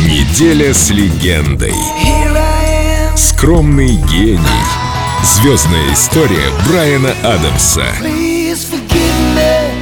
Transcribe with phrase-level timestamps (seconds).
[0.00, 1.72] Неделя с легендой.
[3.16, 4.40] Скромный гений.
[5.22, 7.86] Звездная история Брайана Адамса.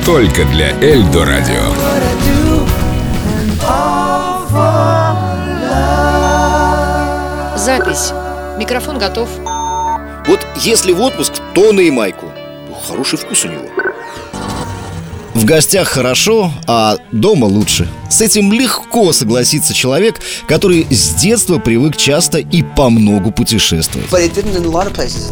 [0.05, 1.75] Только для Эльдо Радио.
[7.57, 8.13] Запись.
[8.59, 9.29] Микрофон готов.
[10.29, 12.27] Вот если в отпуск, то на Ямайку.
[12.87, 13.86] Хороший вкус у него.
[15.37, 17.87] В гостях хорошо, а дома лучше.
[18.09, 20.19] С этим легко согласится человек,
[20.49, 24.09] который с детства привык часто и по многу путешествовать.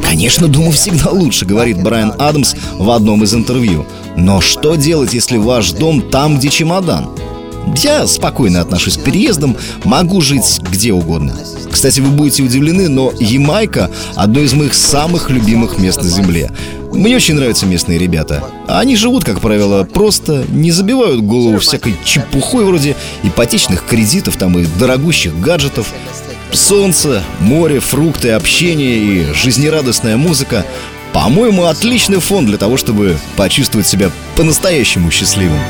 [0.02, 3.86] Конечно, дома всегда лучше, говорит Брайан Адамс в одном из интервью.
[4.14, 7.08] Но что делать, если ваш дом там, где чемодан?
[7.78, 11.34] Я спокойно отношусь к переездам, могу жить где угодно.
[11.72, 16.50] Кстати, вы будете удивлены, но Ямайка– одно из моих самых любимых мест на Земле.
[16.94, 18.42] Мне очень нравятся местные ребята.
[18.66, 24.64] Они живут, как правило, просто, не забивают голову всякой чепухой вроде ипотечных кредитов там и
[24.78, 25.92] дорогущих гаджетов.
[26.52, 30.64] Солнце, море, фрукты, общение и жизнерадостная музыка–
[31.14, 35.60] по-моему, отличный фон для того, чтобы почувствовать себя по-настоящему счастливым.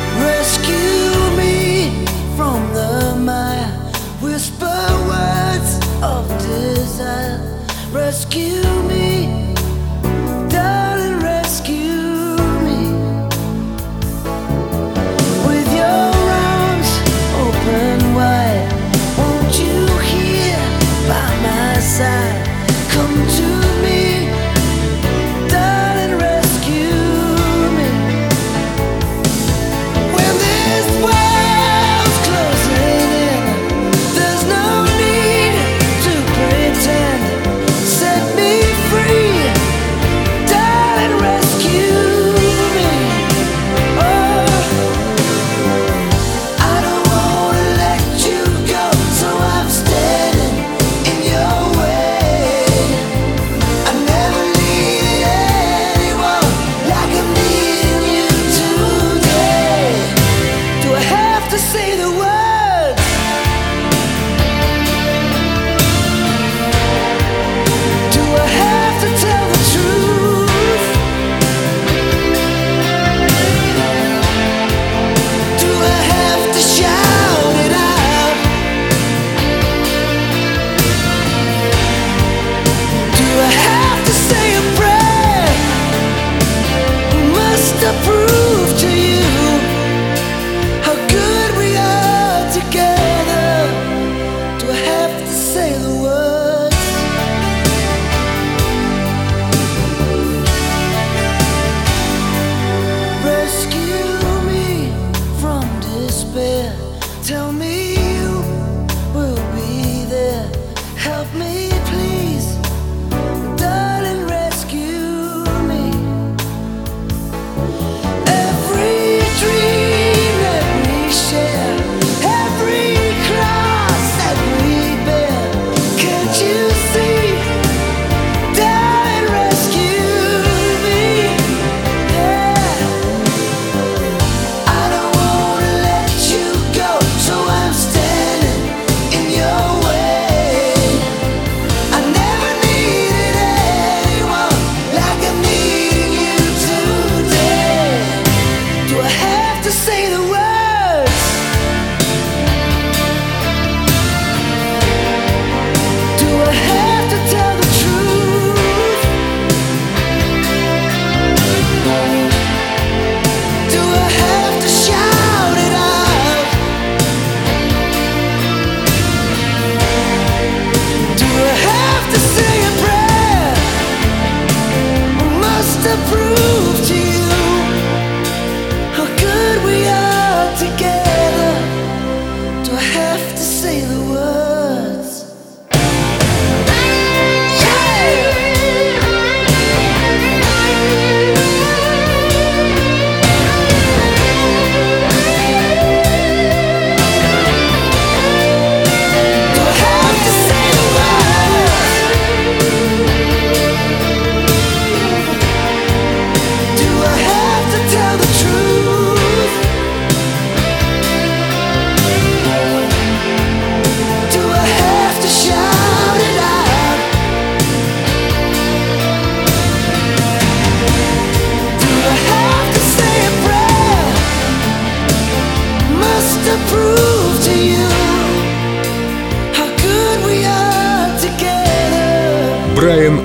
[7.93, 8.74] rescue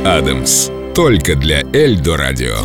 [0.09, 0.71] Адамс.
[0.95, 2.55] Только для Эльдо Радио.